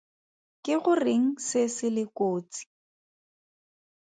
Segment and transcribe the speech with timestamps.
[0.69, 2.63] Ke goreng se se le kotsi?